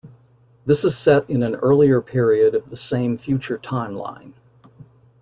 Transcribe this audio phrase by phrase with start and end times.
[0.65, 4.33] This is set in an earlier period of the same future timeline.